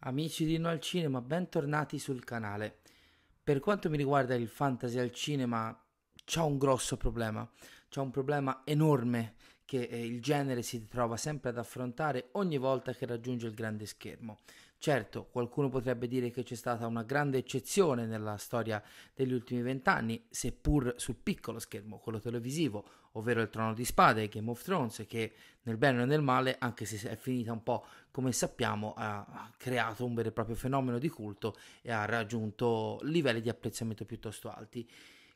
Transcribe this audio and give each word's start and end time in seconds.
Amici 0.00 0.46
di 0.46 0.58
No 0.58 0.68
al 0.68 0.80
Cinema, 0.80 1.20
bentornati 1.20 1.98
sul 1.98 2.24
canale. 2.24 2.78
Per 3.42 3.60
quanto 3.60 3.90
mi 3.90 3.96
riguarda 3.96 4.34
il 4.34 4.48
fantasy 4.48 4.98
al 4.98 5.12
cinema, 5.12 5.78
c'è 6.24 6.40
un 6.40 6.56
grosso 6.56 6.96
problema. 6.96 7.46
C'è 7.88 8.00
un 8.00 8.10
problema 8.10 8.62
enorme 8.64 9.34
che 9.64 9.82
eh, 9.82 10.02
il 10.02 10.22
genere 10.22 10.62
si 10.62 10.88
trova 10.88 11.18
sempre 11.18 11.50
ad 11.50 11.58
affrontare 11.58 12.28
ogni 12.32 12.56
volta 12.56 12.92
che 12.92 13.04
raggiunge 13.04 13.46
il 13.46 13.54
grande 13.54 13.84
schermo. 13.84 14.40
Certo, 14.80 15.26
qualcuno 15.26 15.68
potrebbe 15.68 16.06
dire 16.06 16.30
che 16.30 16.44
c'è 16.44 16.54
stata 16.54 16.86
una 16.86 17.02
grande 17.02 17.38
eccezione 17.38 18.06
nella 18.06 18.36
storia 18.36 18.80
degli 19.12 19.32
ultimi 19.32 19.60
vent'anni, 19.60 20.24
seppur 20.30 20.94
sul 20.98 21.16
piccolo 21.16 21.58
schermo, 21.58 21.98
quello 21.98 22.20
televisivo, 22.20 22.86
ovvero 23.12 23.40
il 23.40 23.50
Trono 23.50 23.74
di 23.74 23.84
Spade 23.84 24.28
Game 24.28 24.48
of 24.48 24.62
Thrones, 24.62 25.04
che 25.08 25.32
nel 25.62 25.76
bene 25.76 26.02
o 26.02 26.04
nel 26.04 26.22
male, 26.22 26.54
anche 26.60 26.84
se 26.84 27.10
è 27.10 27.16
finita 27.16 27.50
un 27.50 27.64
po' 27.64 27.84
come 28.12 28.30
sappiamo, 28.30 28.94
ha 28.96 29.52
creato 29.56 30.04
un 30.04 30.14
vero 30.14 30.28
e 30.28 30.32
proprio 30.32 30.54
fenomeno 30.54 31.00
di 31.00 31.08
culto 31.08 31.56
e 31.82 31.90
ha 31.90 32.04
raggiunto 32.04 33.00
livelli 33.02 33.40
di 33.40 33.48
apprezzamento 33.48 34.04
piuttosto 34.04 34.48
alti. 34.48 34.88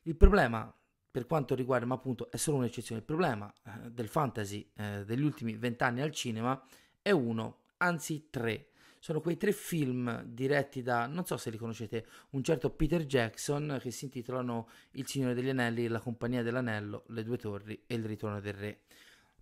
Il 0.03 0.15
problema 0.15 0.73
per 1.11 1.27
quanto 1.27 1.53
riguarda, 1.53 1.85
ma 1.85 1.95
appunto 1.95 2.31
è 2.31 2.37
solo 2.37 2.57
un'eccezione, 2.57 3.01
il 3.01 3.05
problema 3.05 3.53
eh, 3.65 3.91
del 3.91 4.07
fantasy 4.07 4.71
eh, 4.77 5.03
degli 5.05 5.21
ultimi 5.21 5.53
vent'anni 5.57 5.99
al 5.99 6.11
cinema 6.11 6.65
è 7.01 7.11
uno, 7.11 7.65
anzi 7.77 8.29
tre 8.29 8.69
sono 9.03 9.19
quei 9.19 9.35
tre 9.35 9.51
film 9.51 10.23
diretti 10.23 10.81
da, 10.81 11.07
non 11.07 11.25
so 11.25 11.35
se 11.35 11.49
li 11.49 11.57
conoscete, 11.57 12.05
un 12.29 12.41
certo 12.41 12.69
Peter 12.69 13.03
Jackson 13.05 13.77
che 13.81 13.91
si 13.91 14.05
intitolano 14.05 14.69
Il 14.91 15.05
Signore 15.07 15.33
degli 15.33 15.49
Anelli, 15.49 15.89
La 15.89 15.99
Compagnia 15.99 16.41
dell'Anello, 16.41 17.03
Le 17.07 17.21
Due 17.25 17.35
Torri 17.35 17.83
e 17.85 17.95
Il 17.95 18.05
Ritorno 18.05 18.39
del 18.39 18.53
Re. 18.53 18.79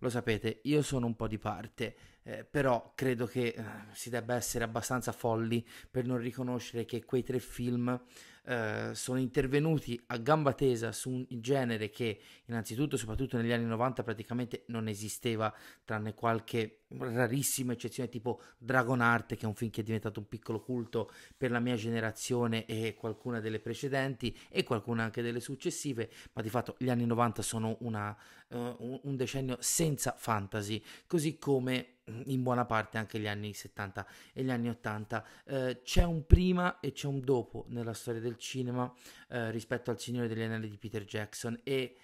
Lo 0.00 0.08
sapete, 0.08 0.62
io 0.64 0.82
sono 0.82 1.06
un 1.06 1.14
po' 1.14 1.28
di 1.28 1.38
parte, 1.38 1.94
eh, 2.24 2.42
però 2.44 2.90
credo 2.96 3.26
che 3.26 3.54
eh, 3.56 3.64
si 3.92 4.10
debba 4.10 4.34
essere 4.34 4.64
abbastanza 4.64 5.12
folli 5.12 5.64
per 5.88 6.06
non 6.06 6.18
riconoscere 6.18 6.84
che 6.84 7.04
quei 7.04 7.22
tre 7.22 7.38
film 7.38 8.02
eh, 8.44 8.90
sono 8.94 9.20
intervenuti 9.20 10.00
a 10.06 10.16
gamba 10.16 10.52
tesa 10.52 10.90
su 10.90 11.10
un 11.10 11.26
genere 11.28 11.90
che 11.90 12.20
innanzitutto, 12.46 12.96
soprattutto 12.96 13.36
negli 13.36 13.52
anni 13.52 13.66
90, 13.66 14.02
praticamente 14.02 14.64
non 14.66 14.88
esisteva, 14.88 15.54
tranne 15.84 16.14
qualche 16.14 16.82
rarissima 16.98 17.72
eccezione 17.72 18.08
tipo 18.08 18.42
Dragon 18.58 19.00
Art, 19.00 19.36
che 19.36 19.44
è 19.44 19.46
un 19.46 19.54
film 19.54 19.70
che 19.70 19.82
è 19.82 19.84
diventato 19.84 20.20
un 20.20 20.28
piccolo 20.28 20.60
culto 20.60 21.10
per 21.36 21.50
la 21.50 21.60
mia 21.60 21.76
generazione 21.76 22.66
e 22.66 22.94
qualcuna 22.94 23.40
delle 23.40 23.60
precedenti 23.60 24.36
e 24.48 24.64
qualcuna 24.64 25.04
anche 25.04 25.22
delle 25.22 25.40
successive, 25.40 26.10
ma 26.32 26.42
di 26.42 26.50
fatto 26.50 26.74
gli 26.78 26.90
anni 26.90 27.06
90 27.06 27.42
sono 27.42 27.76
una, 27.80 28.16
uh, 28.48 29.00
un 29.04 29.16
decennio 29.16 29.56
senza 29.60 30.14
fantasy, 30.16 30.82
così 31.06 31.38
come 31.38 31.91
in 32.26 32.42
buona 32.42 32.64
parte 32.64 32.98
anche 32.98 33.18
gli 33.18 33.26
anni 33.26 33.52
70 33.52 34.06
e 34.32 34.42
gli 34.42 34.50
anni 34.50 34.68
80. 34.68 35.26
Eh, 35.44 35.80
c'è 35.82 36.04
un 36.04 36.26
prima 36.26 36.80
e 36.80 36.92
c'è 36.92 37.06
un 37.06 37.20
dopo 37.20 37.64
nella 37.68 37.94
storia 37.94 38.20
del 38.20 38.36
cinema 38.36 38.92
eh, 39.28 39.50
rispetto 39.50 39.90
al 39.90 40.00
Signore 40.00 40.28
degli 40.28 40.42
Anelli 40.42 40.68
di 40.68 40.78
Peter 40.78 41.04
Jackson 41.04 41.58
e 41.62 41.96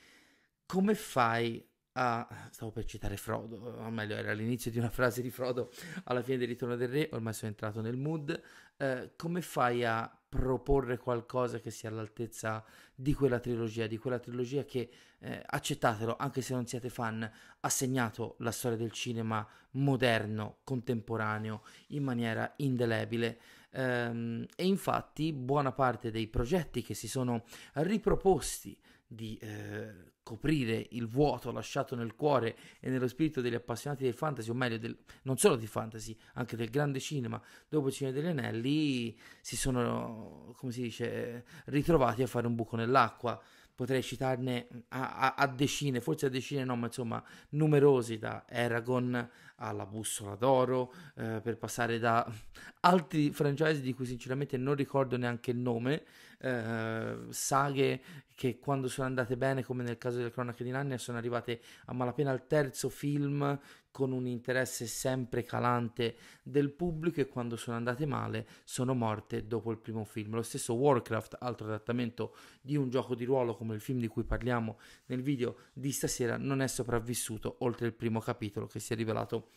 come 0.66 0.94
fai 0.94 1.66
a... 1.92 2.48
stavo 2.50 2.70
per 2.70 2.84
citare 2.84 3.16
Frodo, 3.16 3.56
o 3.56 3.90
meglio 3.90 4.16
era 4.16 4.32
l'inizio 4.32 4.70
di 4.70 4.78
una 4.78 4.90
frase 4.90 5.22
di 5.22 5.30
Frodo 5.30 5.70
alla 6.04 6.22
fine 6.22 6.38
del 6.38 6.48
Ritorno 6.48 6.76
del 6.76 6.88
Re, 6.88 7.08
ormai 7.12 7.32
sono 7.32 7.50
entrato 7.50 7.80
nel 7.80 7.96
mood, 7.96 8.40
eh, 8.76 9.12
come 9.16 9.42
fai 9.42 9.84
a 9.84 10.17
proporre 10.28 10.98
qualcosa 10.98 11.58
che 11.58 11.70
sia 11.70 11.88
all'altezza 11.88 12.64
di 12.94 13.14
quella 13.14 13.38
trilogia, 13.38 13.86
di 13.86 13.96
quella 13.96 14.18
trilogia 14.18 14.64
che, 14.64 14.90
eh, 15.20 15.42
accettatelo, 15.44 16.16
anche 16.18 16.42
se 16.42 16.52
non 16.52 16.66
siete 16.66 16.90
fan, 16.90 17.30
ha 17.60 17.68
segnato 17.68 18.36
la 18.40 18.50
storia 18.50 18.76
del 18.76 18.92
cinema 18.92 19.46
moderno, 19.72 20.58
contemporaneo, 20.64 21.62
in 21.88 22.02
maniera 22.02 22.52
indelebile. 22.56 23.40
Ehm, 23.70 24.46
e 24.56 24.66
infatti 24.66 25.32
buona 25.32 25.72
parte 25.72 26.10
dei 26.10 26.26
progetti 26.26 26.82
che 26.82 26.94
si 26.94 27.08
sono 27.08 27.44
riproposti 27.74 28.78
di 29.08 29.38
eh, 29.40 30.12
coprire 30.22 30.86
il 30.90 31.08
vuoto 31.08 31.50
lasciato 31.50 31.96
nel 31.96 32.14
cuore 32.14 32.54
e 32.80 32.90
nello 32.90 33.08
spirito 33.08 33.40
degli 33.40 33.54
appassionati 33.54 34.04
del 34.04 34.12
fantasy, 34.12 34.50
o 34.50 34.54
meglio, 34.54 34.76
del, 34.76 34.94
non 35.22 35.38
solo 35.38 35.56
di 35.56 35.66
fantasy, 35.66 36.14
anche 36.34 36.54
del 36.54 36.68
grande 36.68 37.00
cinema, 37.00 37.40
dopo 37.66 37.88
Signore 37.88 38.14
degli 38.14 38.26
Anelli, 38.26 39.18
si 39.40 39.56
sono, 39.56 40.52
come 40.58 40.70
si 40.70 40.82
dice, 40.82 41.46
ritrovati 41.66 42.22
a 42.22 42.26
fare 42.26 42.46
un 42.46 42.54
buco 42.54 42.76
nell'acqua. 42.76 43.40
Potrei 43.74 44.02
citarne 44.02 44.66
a, 44.88 45.16
a, 45.16 45.34
a 45.34 45.46
decine, 45.46 46.00
forse 46.00 46.26
a 46.26 46.28
decine 46.28 46.64
no, 46.64 46.76
ma 46.76 46.86
insomma 46.86 47.24
numerosi, 47.50 48.18
da 48.18 48.44
Eragon 48.48 49.30
alla 49.56 49.86
Bussola 49.86 50.34
d'Oro, 50.34 50.92
eh, 51.14 51.40
per 51.42 51.56
passare 51.56 51.98
da 51.98 52.30
altri 52.80 53.30
franchise 53.30 53.80
di 53.80 53.94
cui 53.94 54.04
sinceramente 54.04 54.56
non 54.58 54.74
ricordo 54.74 55.16
neanche 55.16 55.52
il 55.52 55.58
nome, 55.58 56.04
eh, 56.40 57.16
saghe 57.30 58.00
che 58.34 58.58
quando 58.58 58.88
sono 58.88 59.08
andate 59.08 59.36
bene, 59.36 59.64
come 59.64 59.82
nel 59.82 59.98
caso 59.98 60.18
delle 60.18 60.30
cronache 60.30 60.62
di 60.62 60.70
Nannia, 60.70 60.96
sono 60.96 61.18
arrivate 61.18 61.60
a 61.86 61.92
malapena 61.92 62.30
al 62.30 62.46
terzo 62.46 62.88
film 62.88 63.58
con 63.90 64.12
un 64.12 64.26
interesse 64.28 64.86
sempre 64.86 65.42
calante 65.42 66.16
del 66.44 66.70
pubblico 66.70 67.20
e 67.20 67.26
quando 67.26 67.56
sono 67.56 67.76
andate 67.76 68.06
male 68.06 68.46
sono 68.62 68.94
morte 68.94 69.48
dopo 69.48 69.72
il 69.72 69.78
primo 69.78 70.04
film. 70.04 70.34
Lo 70.34 70.42
stesso 70.42 70.74
Warcraft, 70.74 71.38
altro 71.40 71.66
adattamento 71.66 72.36
di 72.60 72.76
un 72.76 72.90
gioco 72.90 73.16
di 73.16 73.24
ruolo 73.24 73.56
come 73.56 73.74
il 73.74 73.80
film 73.80 73.98
di 73.98 74.06
cui 74.06 74.22
parliamo 74.22 74.78
nel 75.06 75.22
video 75.22 75.56
di 75.72 75.90
stasera, 75.90 76.36
non 76.36 76.62
è 76.62 76.68
sopravvissuto 76.68 77.56
oltre 77.60 77.86
il 77.86 77.94
primo 77.94 78.20
capitolo 78.20 78.66
che 78.66 78.78
si 78.78 78.92
è 78.92 78.96
rivelato 78.96 79.50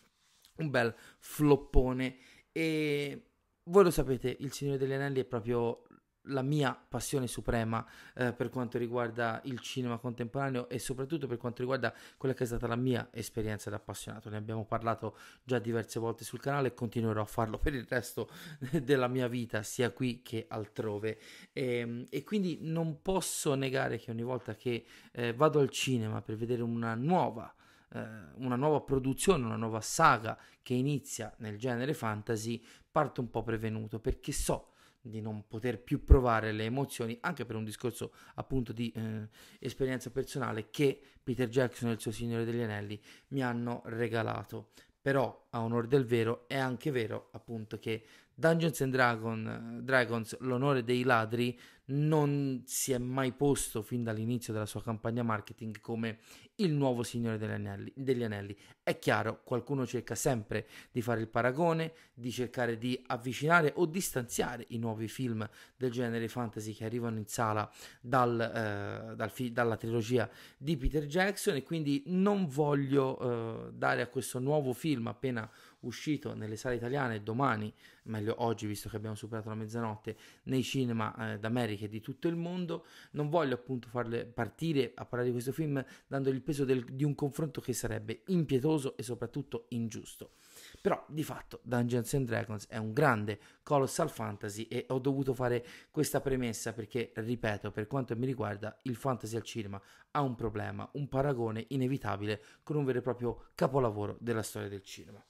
un 0.58 0.72
bel 0.72 0.94
floppone 1.20 2.18
e 2.52 3.26
voi 3.66 3.84
lo 3.84 3.92
sapete, 3.92 4.36
Il 4.40 4.52
Signore 4.52 4.80
degli 4.80 4.92
Anelli 4.92 5.20
è 5.20 5.26
proprio 5.26 5.84
la 6.26 6.42
mia 6.42 6.74
passione 6.74 7.28
suprema 7.28 7.86
eh, 8.16 8.34
per 8.34 8.50
quanto 8.50 8.78
riguarda 8.78 9.42
il 9.46 9.60
cinema 9.60 9.98
contemporaneo 9.98 10.70
e 10.70 10.78
soprattutto 10.80 11.28
per 11.28 11.38
quanto 11.38 11.62
riguarda 11.62 11.94
quella 12.18 12.34
che 12.36 12.44
è 12.44 12.48
stata 12.48 12.68
la 12.68 12.76
mia 12.76 13.10
esperienza 13.12 13.70
da 13.70 13.78
appassionato. 13.78 14.30
Ne 14.30 14.38
abbiamo 14.38 14.66
parlato 14.66 15.18
già 15.44 15.60
diverse 15.60 16.00
volte 16.00 16.24
sul 16.24 16.40
canale 16.40 16.70
e 16.70 16.74
continuerò 16.74 17.22
a 17.22 17.26
farlo 17.26 17.58
per 17.58 17.74
il 17.74 17.86
resto 17.88 18.30
della 18.84 19.08
mia 19.08 19.28
vita, 19.28 19.64
sia 19.64 19.92
qui 19.92 20.22
che 20.22 20.46
altrove. 20.48 21.20
E, 21.54 21.78
ehm, 21.78 22.06
e 22.10 22.24
quindi 22.24 22.60
non 22.62 23.02
posso 23.02 23.56
negare 23.56 23.98
che 23.98 24.12
ogni 24.12 24.24
volta 24.24 24.56
che 24.56 24.86
eh, 25.12 25.34
vado 25.34 25.60
al 25.60 25.70
cinema 25.70 26.22
per 26.22 26.36
vedere 26.36 26.62
una 26.62 26.94
nuova 26.96 27.54
eh, 27.94 28.00
una 28.36 28.56
nuova 28.56 28.80
produzione, 28.82 29.44
una 29.44 29.58
nuova 29.58 29.82
saga 29.82 30.38
che 30.62 30.74
inizia 30.74 31.34
nel 31.40 31.58
genere 31.58 31.94
fantasy, 31.94 32.64
parto 32.90 33.20
un 33.20 33.30
po' 33.30 33.44
prevenuto 33.44 34.00
perché 34.00 34.32
so 34.32 34.71
di 35.02 35.22
non 35.22 35.48
poter 35.48 35.82
più 35.82 36.04
provare 36.04 36.52
le 36.52 36.66
emozioni, 36.66 37.18
anche 37.22 37.46
per 37.46 37.56
un 37.56 37.64
discorso 37.64 38.14
appunto 38.36 38.72
di 38.72 38.92
eh, 38.92 39.30
esperienza 39.60 40.12
personale 40.12 40.70
che 40.70 41.02
Peter 41.22 41.50
Jackson 41.50 41.90
e 41.90 41.94
il 41.94 42.00
suo 42.00 42.12
Signore 42.12 42.46
degli 42.46 42.62
Anelli 42.62 43.02
mi 43.30 43.44
hanno 43.44 43.82
regalato. 43.86 44.72
Però, 45.02 45.48
a 45.52 45.62
onore 45.62 45.88
del 45.88 46.06
vero, 46.06 46.48
è 46.48 46.58
anche 46.58 46.92
vero 46.92 47.30
appunto 47.32 47.80
che 47.80 48.04
Dungeons 48.34 48.82
and 48.82 48.92
Dragon, 48.92 49.80
Dragons, 49.84 50.38
l'onore 50.40 50.84
dei 50.84 51.04
ladri, 51.04 51.58
non 51.92 52.64
si 52.66 52.92
è 52.92 52.98
mai 52.98 53.34
posto 53.34 53.82
fin 53.82 54.04
dall'inizio 54.04 54.54
della 54.54 54.66
sua 54.66 54.82
campagna 54.82 55.24
marketing 55.24 55.80
come 55.80 56.20
il 56.56 56.74
nuovo 56.74 57.04
Signore 57.04 57.38
degli 57.38 57.52
Anelli, 57.52 57.92
degli 57.96 58.24
Anelli. 58.24 58.56
È 58.82 58.98
chiaro, 58.98 59.42
qualcuno 59.44 59.86
cerca 59.86 60.16
sempre 60.16 60.68
di 60.92 61.02
fare 61.02 61.22
il 61.22 61.28
paragone, 61.28 61.94
di 62.14 62.32
cercare 62.32 62.78
di 62.78 63.02
avvicinare 63.08 63.74
o 63.76 63.86
distanziare 63.86 64.66
i 64.70 64.78
nuovi 64.78 65.08
film 65.08 65.48
del 65.76 65.92
genere 65.92 66.28
fantasy 66.28 66.74
che 66.74 66.86
arrivano 66.86 67.18
in 67.18 67.28
sala 67.28 67.70
dal, 68.00 68.40
eh, 68.40 69.16
dal 69.16 69.30
fi- 69.32 69.52
dalla 69.52 69.76
trilogia 69.76 70.30
di 70.58 70.78
Peter 70.78 71.06
Jackson 71.06 71.56
e 71.56 71.64
quindi 71.64 72.04
non 72.08 72.48
voglio 72.48 73.20
eh, 73.68 73.72
dare 73.74 74.02
a 74.02 74.08
questo 74.08 74.40
nuovo 74.40 74.74
film 74.74 75.08
appena 75.08 75.41
uscito 75.82 76.34
nelle 76.34 76.56
sale 76.56 76.76
italiane 76.76 77.24
domani, 77.24 77.74
meglio 78.04 78.36
oggi 78.44 78.68
visto 78.68 78.90
che 78.90 78.96
abbiamo 78.96 79.16
superato 79.16 79.50
la 79.50 79.56
mezzanotte, 79.56 80.18
nei 80.44 80.64
cinema 80.64 81.34
eh, 81.34 81.40
d'America 81.40 81.86
e 81.86 81.90
di 81.90 82.02
tutto 82.02 82.28
il 82.28 82.36
mondo. 82.36 82.86
Non 83.12 83.30
voglio 83.30 83.56
appunto 83.56 83.88
farle 83.88 84.26
partire 84.26 84.92
a 84.96 85.06
parlare 85.06 85.28
di 85.28 85.32
questo 85.32 85.52
film 85.52 85.84
dandogli 86.08 86.36
il 86.36 86.42
peso 86.42 86.66
del, 86.66 86.84
di 86.86 87.04
un 87.04 87.16
confronto 87.16 87.62
che 87.62 87.74
sarebbe 87.74 88.24
impietoso 88.28 88.98
e 88.98 89.04
soprattutto 89.04 89.66
ingiusto. 89.70 90.34
Però 90.82 91.04
di 91.08 91.24
fatto 91.24 91.60
Dungeons 91.64 92.14
and 92.14 92.28
Dragons 92.28 92.68
è 92.68 92.78
un 92.78 92.94
grande 92.94 93.40
colossal 93.64 94.10
fantasy 94.10 94.64
e 94.64 94.86
ho 94.90 95.00
dovuto 95.00 95.34
fare 95.34 95.66
questa 95.92 96.22
premessa 96.22 96.74
perché, 96.74 97.12
ripeto, 97.16 97.72
per 97.72 97.88
quanto 97.88 98.16
mi 98.16 98.26
riguarda, 98.26 98.78
il 98.84 98.96
fantasy 98.96 99.36
al 99.36 99.44
cinema 99.44 99.82
ha 100.12 100.22
un 100.22 100.36
problema, 100.36 100.90
un 100.94 101.08
paragone 101.08 101.66
inevitabile 101.70 102.42
con 102.64 102.76
un 102.76 102.86
vero 102.86 103.00
e 103.00 103.02
proprio 103.02 103.50
capolavoro 103.56 104.18
della 104.20 104.44
storia 104.44 104.70
del 104.70 104.84
cinema. 104.84 105.24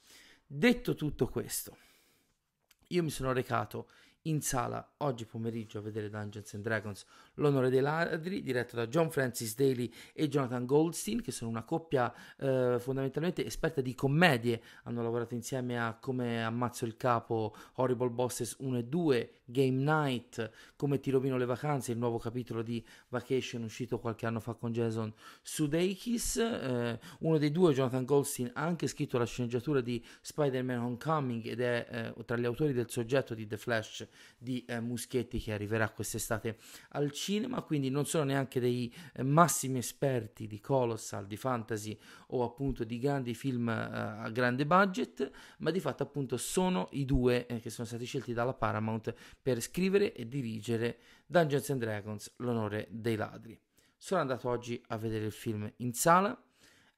Detto 0.54 0.94
tutto 0.94 1.28
questo, 1.28 1.78
io 2.88 3.02
mi 3.02 3.08
sono 3.08 3.32
recato 3.32 3.88
in 4.22 4.40
sala 4.40 4.94
oggi 4.98 5.24
pomeriggio 5.24 5.78
a 5.78 5.80
vedere 5.82 6.08
Dungeons 6.08 6.54
and 6.54 6.62
Dragons 6.62 7.04
L'onore 7.36 7.70
dei 7.70 7.80
ladri, 7.80 8.42
diretto 8.42 8.76
da 8.76 8.86
John 8.86 9.10
Francis 9.10 9.54
Daly 9.56 9.90
e 10.12 10.28
Jonathan 10.28 10.66
Goldstein, 10.66 11.22
che 11.22 11.32
sono 11.32 11.50
una 11.50 11.62
coppia 11.62 12.12
eh, 12.36 12.76
fondamentalmente 12.78 13.44
esperta 13.46 13.80
di 13.80 13.94
commedie, 13.94 14.60
hanno 14.82 15.02
lavorato 15.02 15.32
insieme 15.32 15.80
a 15.80 15.96
Come 15.98 16.44
ammazzo 16.44 16.84
il 16.84 16.98
capo, 16.98 17.54
Horrible 17.76 18.10
Bosses 18.10 18.56
1 18.58 18.78
e 18.78 18.84
2, 18.84 19.32
Game 19.46 19.82
Night, 19.82 20.50
Come 20.76 21.00
ti 21.00 21.10
rovino 21.10 21.38
le 21.38 21.46
vacanze, 21.46 21.92
il 21.92 21.98
nuovo 21.98 22.18
capitolo 22.18 22.60
di 22.60 22.84
Vacation 23.08 23.62
uscito 23.62 23.98
qualche 23.98 24.26
anno 24.26 24.40
fa 24.40 24.52
con 24.52 24.72
Jason 24.72 25.10
Sudeikis, 25.40 26.36
eh, 26.36 27.00
uno 27.20 27.38
dei 27.38 27.50
due, 27.50 27.72
Jonathan 27.72 28.04
Goldstein, 28.04 28.50
ha 28.52 28.62
anche 28.62 28.88
scritto 28.88 29.16
la 29.16 29.24
sceneggiatura 29.24 29.80
di 29.80 30.04
Spider-Man 30.20 30.78
Homecoming 30.80 31.46
ed 31.46 31.60
è 31.60 32.12
eh, 32.14 32.24
tra 32.26 32.36
gli 32.36 32.44
autori 32.44 32.74
del 32.74 32.90
soggetto 32.90 33.32
di 33.32 33.46
The 33.46 33.56
Flash 33.56 34.06
di 34.38 34.64
eh, 34.66 34.80
Muschietti 34.80 35.38
che 35.38 35.52
arriverà 35.52 35.90
quest'estate 35.90 36.58
al 36.90 37.10
cinema 37.12 37.62
quindi 37.62 37.90
non 37.90 38.06
sono 38.06 38.24
neanche 38.24 38.60
dei 38.60 38.92
eh, 39.14 39.22
massimi 39.22 39.78
esperti 39.78 40.46
di 40.46 40.60
colossal, 40.60 41.26
di 41.26 41.36
fantasy 41.36 41.98
o 42.28 42.44
appunto 42.44 42.84
di 42.84 42.98
grandi 42.98 43.34
film 43.34 43.68
eh, 43.68 43.72
a 43.72 44.30
grande 44.30 44.66
budget, 44.66 45.30
ma 45.58 45.70
di 45.70 45.80
fatto 45.80 46.02
appunto 46.02 46.36
sono 46.36 46.88
i 46.92 47.04
due 47.04 47.46
eh, 47.46 47.60
che 47.60 47.70
sono 47.70 47.86
stati 47.86 48.04
scelti 48.04 48.32
dalla 48.32 48.54
Paramount 48.54 49.14
per 49.40 49.60
scrivere 49.60 50.12
e 50.12 50.28
dirigere 50.28 50.98
Dungeons 51.26 51.70
and 51.70 51.80
Dragons, 51.80 52.32
l'onore 52.36 52.88
dei 52.90 53.16
ladri. 53.16 53.58
Sono 53.96 54.20
andato 54.20 54.48
oggi 54.48 54.82
a 54.88 54.96
vedere 54.96 55.26
il 55.26 55.32
film 55.32 55.70
in 55.76 55.92
sala 55.92 56.36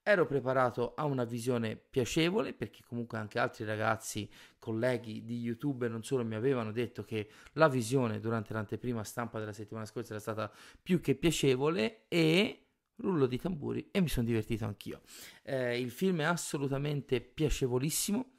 ero 0.06 0.26
preparato 0.26 0.92
a 0.94 1.06
una 1.06 1.24
visione 1.24 1.76
piacevole 1.76 2.52
perché 2.52 2.82
comunque 2.86 3.16
anche 3.16 3.38
altri 3.38 3.64
ragazzi, 3.64 4.28
colleghi 4.58 5.24
di 5.24 5.38
YouTube 5.38 5.88
non 5.88 6.04
solo 6.04 6.24
mi 6.24 6.34
avevano 6.34 6.72
detto 6.72 7.04
che 7.04 7.28
la 7.54 7.68
visione 7.68 8.20
durante 8.20 8.52
l'anteprima 8.52 9.02
stampa 9.02 9.38
della 9.38 9.54
settimana 9.54 9.86
scorsa 9.86 10.12
era 10.12 10.20
stata 10.20 10.52
più 10.82 11.00
che 11.00 11.14
piacevole 11.14 12.04
e 12.08 12.66
rullo 12.96 13.26
di 13.26 13.38
tamburi 13.38 13.88
e 13.90 14.00
mi 14.02 14.08
sono 14.08 14.26
divertito 14.26 14.66
anch'io. 14.66 15.00
Eh, 15.42 15.80
il 15.80 15.90
film 15.90 16.20
è 16.20 16.24
assolutamente 16.24 17.22
piacevolissimo 17.22 18.33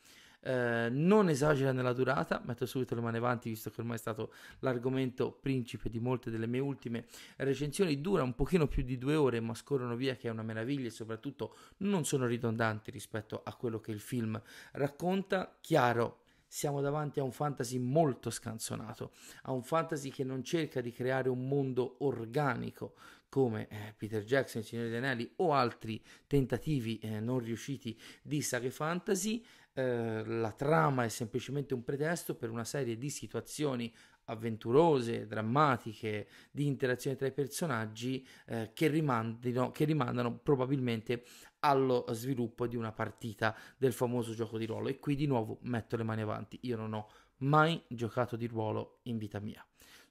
eh, 0.45 0.89
non 0.91 1.29
esagera 1.29 1.71
nella 1.71 1.91
durata, 1.91 2.39
metto 2.45 2.67
subito 2.67 2.93
le 2.93 3.01
mani 3.01 3.17
avanti 3.17 3.49
visto 3.49 3.71
che 3.71 3.81
ormai 3.81 3.95
è 3.95 3.99
stato 3.99 4.31
l'argomento 4.59 5.31
principe 5.31 5.89
di 5.89 5.99
molte 5.99 6.29
delle 6.29 6.45
mie 6.45 6.59
ultime 6.59 7.05
recensioni, 7.37 7.99
dura 7.99 8.21
un 8.21 8.35
pochino 8.35 8.67
più 8.67 8.83
di 8.83 8.99
due 8.99 9.15
ore 9.15 9.39
ma 9.39 9.55
scorrono 9.55 9.95
via 9.95 10.15
che 10.15 10.27
è 10.27 10.31
una 10.31 10.43
meraviglia 10.43 10.87
e 10.87 10.91
soprattutto 10.91 11.55
non 11.77 12.05
sono 12.05 12.27
ridondanti 12.27 12.91
rispetto 12.91 13.41
a 13.43 13.55
quello 13.55 13.79
che 13.79 13.91
il 13.91 13.99
film 13.99 14.39
racconta, 14.73 15.57
chiaro 15.59 16.19
siamo 16.47 16.79
davanti 16.79 17.19
a 17.19 17.23
un 17.23 17.31
fantasy 17.31 17.79
molto 17.79 18.29
scanzonato, 18.29 19.13
a 19.43 19.51
un 19.51 19.63
fantasy 19.63 20.09
che 20.09 20.23
non 20.23 20.43
cerca 20.43 20.79
di 20.79 20.91
creare 20.91 21.27
un 21.27 21.47
mondo 21.47 21.95
organico 21.99 22.93
come 23.27 23.67
eh, 23.67 23.93
Peter 23.97 24.23
Jackson, 24.23 24.61
il 24.61 24.67
Signore 24.67 24.87
degli 24.87 24.97
Anelli 24.97 25.29
o 25.37 25.53
altri 25.53 26.01
tentativi 26.25 26.99
eh, 26.99 27.19
non 27.19 27.39
riusciti 27.39 27.99
di 28.21 28.41
saghe 28.41 28.69
fantasy, 28.69 29.43
eh, 29.75 30.23
la 30.25 30.53
trama 30.53 31.03
è 31.03 31.09
semplicemente 31.09 31.73
un 31.73 31.83
pretesto 31.83 32.35
per 32.35 32.49
una 32.49 32.63
serie 32.63 32.97
di 32.97 33.09
situazioni 33.09 33.93
avventurose, 34.25 35.27
drammatiche, 35.27 36.27
di 36.49 36.65
interazione 36.65 37.17
tra 37.17 37.27
i 37.27 37.33
personaggi 37.33 38.25
eh, 38.47 38.71
che, 38.73 38.87
rimandino, 38.87 39.71
che 39.71 39.83
rimandano 39.83 40.37
probabilmente 40.37 41.25
allo 41.59 42.05
sviluppo 42.11 42.67
di 42.67 42.75
una 42.77 42.91
partita 42.91 43.55
del 43.77 43.91
famoso 43.91 44.33
gioco 44.33 44.57
di 44.57 44.65
ruolo. 44.65 44.87
E 44.87 44.97
qui 44.97 45.15
di 45.15 45.27
nuovo 45.27 45.59
metto 45.63 45.97
le 45.97 46.03
mani 46.03 46.21
avanti, 46.21 46.57
io 46.63 46.77
non 46.77 46.93
ho 46.93 47.09
mai 47.39 47.81
giocato 47.89 48.37
di 48.37 48.47
ruolo 48.47 48.99
in 49.03 49.17
vita 49.17 49.39
mia 49.39 49.65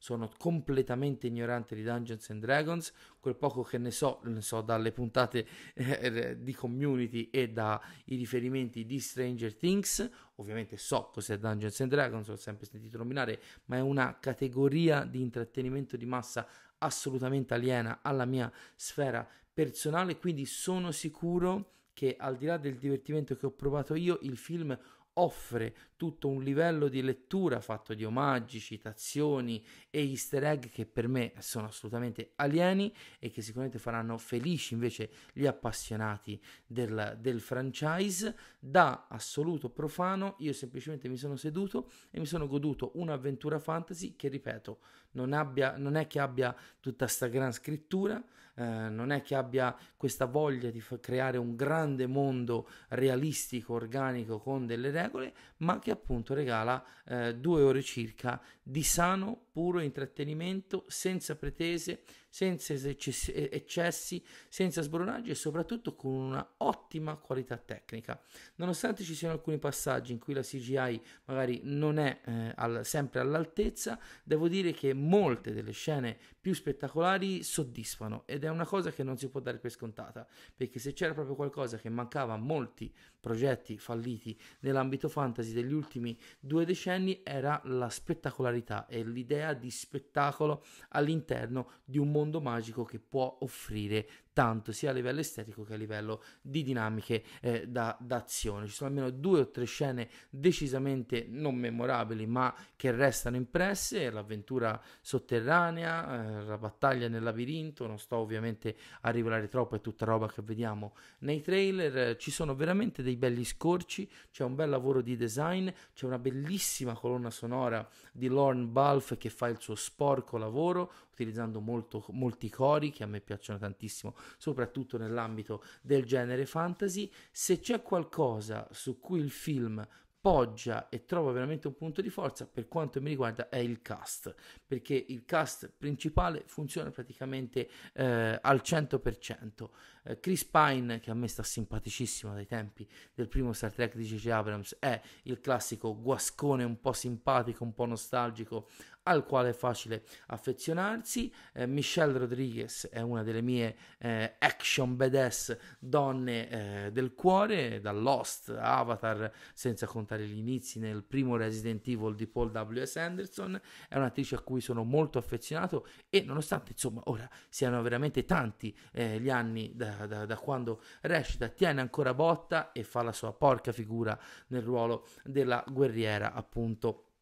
sono 0.04 0.30
completamente 0.36 1.28
ignorante 1.28 1.74
di 1.74 1.82
Dungeons 1.82 2.28
and 2.28 2.42
Dragons, 2.42 2.92
quel 3.20 3.36
poco 3.36 3.62
che 3.62 3.78
ne 3.78 3.90
so, 3.90 4.20
ne 4.24 4.42
so 4.42 4.60
dalle 4.60 4.92
puntate 4.92 5.46
eh, 5.72 6.36
di 6.42 6.52
community 6.52 7.30
e 7.30 7.48
dai 7.48 7.78
riferimenti 8.04 8.84
di 8.84 9.00
Stranger 9.00 9.54
Things, 9.54 10.06
ovviamente 10.34 10.76
so 10.76 11.08
cos'è 11.10 11.38
Dungeons 11.38 11.80
and 11.80 11.90
Dragons, 11.90 12.28
l'ho 12.28 12.36
sempre 12.36 12.66
sentito 12.66 12.98
nominare, 12.98 13.40
ma 13.64 13.76
è 13.76 13.80
una 13.80 14.18
categoria 14.20 15.04
di 15.04 15.22
intrattenimento 15.22 15.96
di 15.96 16.04
massa 16.04 16.46
assolutamente 16.76 17.54
aliena 17.54 18.00
alla 18.02 18.26
mia 18.26 18.52
sfera 18.76 19.26
personale, 19.54 20.18
quindi 20.18 20.44
sono 20.44 20.90
sicuro 20.90 21.70
che 21.94 22.16
al 22.18 22.36
di 22.36 22.44
là 22.44 22.58
del 22.58 22.76
divertimento 22.76 23.36
che 23.36 23.46
ho 23.46 23.52
provato 23.52 23.94
io, 23.94 24.18
il 24.22 24.36
film 24.36 24.76
offre 25.14 25.74
tutto 25.96 26.28
un 26.28 26.42
livello 26.42 26.88
di 26.88 27.02
lettura 27.02 27.60
fatto 27.60 27.94
di 27.94 28.04
omaggi, 28.04 28.58
citazioni 28.58 29.64
e 29.90 30.00
easter 30.00 30.44
egg 30.44 30.64
che 30.70 30.86
per 30.86 31.06
me 31.06 31.34
sono 31.38 31.66
assolutamente 31.66 32.32
alieni 32.36 32.92
e 33.18 33.30
che 33.30 33.42
sicuramente 33.42 33.78
faranno 33.78 34.18
felici 34.18 34.74
invece 34.74 35.10
gli 35.32 35.46
appassionati 35.46 36.40
del, 36.66 37.16
del 37.20 37.40
franchise. 37.40 38.36
Da 38.58 39.06
assoluto 39.08 39.70
profano 39.70 40.34
io 40.38 40.52
semplicemente 40.52 41.08
mi 41.08 41.16
sono 41.16 41.36
seduto 41.36 41.90
e 42.10 42.18
mi 42.18 42.26
sono 42.26 42.46
goduto 42.46 42.92
un'avventura 42.94 43.58
fantasy 43.58 44.16
che 44.16 44.28
ripeto 44.28 44.80
non, 45.12 45.32
abbia, 45.32 45.76
non 45.76 45.94
è 45.94 46.06
che 46.06 46.18
abbia 46.18 46.54
tutta 46.80 47.06
sta 47.06 47.28
gran 47.28 47.52
scrittura, 47.52 48.22
eh, 48.56 48.88
non 48.88 49.10
è 49.10 49.22
che 49.22 49.34
abbia 49.34 49.76
questa 49.96 50.26
voglia 50.26 50.70
di 50.70 50.82
creare 51.00 51.38
un 51.38 51.56
grande 51.56 52.06
mondo 52.06 52.68
realistico, 52.88 53.74
organico 53.74 54.38
con 54.38 54.66
delle 54.66 54.90
regole, 54.90 55.32
ma 55.58 55.78
che 55.78 55.90
appunto 55.90 56.34
regala 56.34 56.84
eh, 57.06 57.34
due 57.36 57.62
ore 57.62 57.82
circa 57.82 58.40
di 58.62 58.82
sano, 58.82 59.46
puro 59.50 59.80
intrattenimento, 59.80 60.84
senza 60.86 61.36
pretese, 61.36 62.02
senza 62.34 62.74
eccessi, 62.74 64.24
senza 64.48 64.82
sbronaggi 64.82 65.30
e 65.30 65.36
soprattutto 65.36 65.94
con 65.94 66.10
una 66.10 66.54
ottima 66.56 67.14
qualità 67.14 67.56
tecnica. 67.56 68.20
Nonostante 68.56 69.04
ci 69.04 69.14
siano 69.14 69.34
alcuni 69.34 69.58
passaggi 69.58 70.10
in 70.10 70.18
cui 70.18 70.34
la 70.34 70.42
CGI 70.42 71.00
magari 71.26 71.60
non 71.62 71.96
è 72.00 72.20
eh, 72.24 72.52
al, 72.56 72.84
sempre 72.84 73.20
all'altezza, 73.20 74.00
devo 74.24 74.48
dire 74.48 74.72
che 74.72 74.92
molte 74.94 75.52
delle 75.52 75.70
scene 75.70 76.18
più 76.40 76.54
spettacolari 76.54 77.44
soddisfano 77.44 78.24
ed 78.26 78.42
è 78.42 78.48
una 78.48 78.66
cosa 78.66 78.90
che 78.90 79.04
non 79.04 79.16
si 79.16 79.28
può 79.28 79.38
dare 79.38 79.58
per 79.58 79.70
scontata, 79.70 80.26
perché 80.56 80.80
se 80.80 80.92
c'era 80.92 81.14
proprio 81.14 81.36
qualcosa 81.36 81.76
che 81.76 81.88
mancava 81.88 82.32
a 82.32 82.36
molti 82.36 82.92
progetti 83.20 83.78
falliti 83.78 84.36
nell'ambito 84.60 85.08
fantasy 85.08 85.52
degli 85.52 85.72
ultimi 85.72 86.18
due 86.40 86.64
decenni 86.64 87.20
era 87.22 87.60
la 87.66 87.88
spettacolarità 87.88 88.86
e 88.86 89.04
l'idea 89.04 89.54
di 89.54 89.70
spettacolo 89.70 90.64
all'interno 90.90 91.70
di 91.84 91.96
un 91.96 92.10
mondo 92.10 92.22
magico 92.40 92.84
che 92.84 92.98
può 92.98 93.38
offrire 93.40 94.06
tanto 94.34 94.72
sia 94.72 94.90
a 94.90 94.92
livello 94.92 95.20
estetico 95.20 95.62
che 95.62 95.72
a 95.72 95.76
livello 95.76 96.22
di 96.42 96.62
dinamiche 96.62 97.22
eh, 97.40 97.66
da, 97.66 97.96
d'azione. 97.98 98.66
Ci 98.66 98.74
sono 98.74 98.90
almeno 98.90 99.10
due 99.10 99.40
o 99.40 99.50
tre 99.50 99.64
scene 99.64 100.10
decisamente 100.28 101.24
non 101.28 101.54
memorabili 101.54 102.26
ma 102.26 102.54
che 102.76 102.90
restano 102.90 103.36
impresse, 103.36 104.10
l'avventura 104.10 104.78
sotterranea, 105.00 106.42
eh, 106.42 106.44
la 106.44 106.58
battaglia 106.58 107.08
nel 107.08 107.22
labirinto, 107.22 107.86
non 107.86 107.98
sto 107.98 108.16
ovviamente 108.16 108.76
a 109.02 109.10
rivelare 109.10 109.48
troppo, 109.48 109.76
è 109.76 109.80
tutta 109.80 110.04
roba 110.04 110.28
che 110.28 110.42
vediamo 110.42 110.94
nei 111.20 111.40
trailer, 111.40 112.16
ci 112.16 112.32
sono 112.32 112.54
veramente 112.54 113.02
dei 113.02 113.16
belli 113.16 113.44
scorci, 113.44 114.10
c'è 114.32 114.42
un 114.42 114.56
bel 114.56 114.68
lavoro 114.68 115.00
di 115.00 115.16
design, 115.16 115.68
c'è 115.94 116.06
una 116.06 116.18
bellissima 116.18 116.94
colonna 116.94 117.30
sonora 117.30 117.88
di 118.12 118.26
Lorne 118.26 118.66
Balfe 118.66 119.16
che 119.16 119.30
fa 119.30 119.46
il 119.46 119.60
suo 119.60 119.76
sporco 119.76 120.36
lavoro 120.36 120.92
utilizzando 121.12 121.60
molto, 121.60 122.04
molti 122.10 122.50
cori 122.50 122.90
che 122.90 123.04
a 123.04 123.06
me 123.06 123.20
piacciono 123.20 123.58
tantissimo 123.58 124.14
soprattutto 124.36 124.98
nell'ambito 124.98 125.62
del 125.82 126.04
genere 126.04 126.46
fantasy. 126.46 127.10
Se 127.30 127.60
c'è 127.60 127.82
qualcosa 127.82 128.68
su 128.70 128.98
cui 128.98 129.20
il 129.20 129.30
film 129.30 129.86
poggia 130.24 130.88
e 130.88 131.04
trova 131.04 131.32
veramente 131.32 131.66
un 131.66 131.74
punto 131.74 132.00
di 132.00 132.08
forza 132.08 132.46
per 132.46 132.66
quanto 132.66 132.98
mi 133.02 133.10
riguarda 133.10 133.50
è 133.50 133.58
il 133.58 133.82
cast 133.82 134.34
perché 134.66 134.94
il 135.08 135.26
cast 135.26 135.70
principale 135.76 136.44
funziona 136.46 136.90
praticamente 136.90 137.68
eh, 137.92 138.38
al 138.40 138.62
100% 138.64 139.68
eh, 140.04 140.20
Chris 140.20 140.46
Pine 140.46 140.98
che 141.00 141.10
a 141.10 141.14
me 141.14 141.28
sta 141.28 141.42
simpaticissimo 141.42 142.32
dai 142.32 142.46
tempi 142.46 142.88
del 143.12 143.28
primo 143.28 143.52
Star 143.52 143.74
Trek 143.74 143.96
di 143.96 144.04
J.J. 144.04 144.28
Abrams 144.28 144.76
è 144.78 144.98
il 145.24 145.40
classico 145.40 145.94
guascone 146.00 146.64
un 146.64 146.80
po' 146.80 146.94
simpatico 146.94 147.62
un 147.62 147.74
po' 147.74 147.84
nostalgico 147.84 148.70
al 149.04 149.24
quale 149.24 149.50
è 149.50 149.52
facile 149.52 150.04
affezionarsi. 150.26 151.32
Eh, 151.52 151.66
Michelle 151.66 152.18
Rodriguez 152.18 152.88
è 152.88 153.00
una 153.00 153.22
delle 153.22 153.40
mie 153.40 153.76
eh, 153.98 154.34
action 154.38 154.96
badass 154.96 155.56
donne 155.78 156.48
eh, 156.86 156.92
del 156.92 157.14
cuore, 157.14 157.80
da 157.80 157.92
Lost, 157.92 158.50
Avatar, 158.50 159.30
senza 159.52 159.86
contare 159.86 160.26
gli 160.26 160.38
inizi 160.38 160.78
nel 160.78 161.02
primo 161.02 161.36
Resident 161.36 161.86
Evil 161.88 162.14
di 162.14 162.26
Paul 162.26 162.50
W.S. 162.50 162.96
Anderson. 162.96 163.60
È 163.88 163.96
un'attrice 163.96 164.36
a 164.36 164.40
cui 164.40 164.60
sono 164.60 164.84
molto 164.84 165.18
affezionato 165.18 165.86
e 166.08 166.22
nonostante 166.22 166.72
insomma 166.72 167.00
ora 167.04 167.28
siano 167.48 167.80
veramente 167.82 168.24
tanti 168.24 168.76
eh, 168.92 169.20
gli 169.20 169.30
anni 169.30 169.72
da, 169.74 170.06
da, 170.06 170.26
da 170.26 170.36
quando 170.36 170.80
recita, 171.02 171.48
tiene 171.48 171.80
ancora 171.80 172.14
botta 172.14 172.72
e 172.72 172.82
fa 172.84 173.02
la 173.02 173.12
sua 173.12 173.32
porca 173.32 173.72
figura 173.72 174.18
nel 174.48 174.62
ruolo 174.62 175.06
della 175.24 175.64
guerriera 175.66 176.32
appunto 176.32 177.13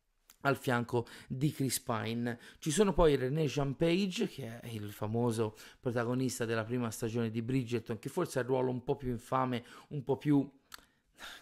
al 0.42 0.56
fianco 0.56 1.06
di 1.26 1.50
Chris 1.52 1.80
Pine. 1.80 2.38
Ci 2.58 2.70
sono 2.70 2.92
poi 2.92 3.16
René 3.16 3.46
Jean 3.46 3.76
Page, 3.76 4.28
che 4.28 4.60
è 4.60 4.68
il 4.68 4.92
famoso 4.92 5.56
protagonista 5.80 6.44
della 6.44 6.64
prima 6.64 6.90
stagione 6.90 7.30
di 7.30 7.42
Bridgerton, 7.42 7.98
che 7.98 8.08
forse 8.08 8.38
ha 8.38 8.42
il 8.42 8.48
ruolo 8.48 8.70
un 8.70 8.82
po' 8.82 8.96
più 8.96 9.10
infame, 9.10 9.64
un 9.88 10.02
po' 10.02 10.16
più 10.16 10.48